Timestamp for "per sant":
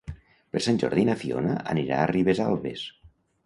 0.55-0.79